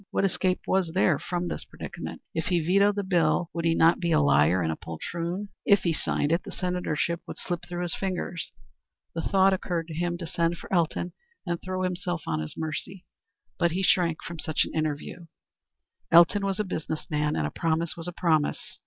What 0.09 0.25
escape 0.25 0.61
was 0.65 0.93
there 0.95 1.19
from 1.19 1.47
the 1.47 1.63
predicament? 1.69 2.23
If 2.33 2.45
he 2.45 2.59
vetoed 2.59 2.95
the 2.95 3.03
bill, 3.03 3.51
would 3.53 3.65
he 3.65 3.75
not 3.75 3.99
be 3.99 4.11
a 4.11 4.19
liar 4.19 4.63
and 4.63 4.71
a 4.71 4.75
poltroon? 4.75 5.49
If 5.63 5.81
he 5.81 5.93
signed 5.93 6.31
it, 6.31 6.41
the 6.41 6.51
senatorship 6.51 7.21
would 7.27 7.37
slip 7.37 7.59
through 7.69 7.83
his 7.83 7.93
fingers. 7.93 8.51
The 9.13 9.21
thought 9.21 9.53
occurred 9.53 9.87
to 9.89 9.93
him 9.93 10.17
to 10.17 10.25
send 10.25 10.57
for 10.57 10.73
Elton 10.73 11.13
and 11.45 11.61
throw 11.61 11.83
himself 11.83 12.23
on 12.25 12.39
his 12.39 12.57
mercy, 12.57 13.05
but 13.59 13.73
he 13.73 13.83
shrank 13.83 14.23
from 14.23 14.39
such 14.39 14.65
an 14.65 14.73
interview. 14.73 15.27
Elton 16.09 16.43
was 16.47 16.59
a 16.59 16.63
business 16.63 17.07
man, 17.11 17.35
and 17.35 17.45
a 17.45 17.51
promise 17.51 17.95
was 17.95 18.07
a 18.07 18.11
promise. 18.11 18.79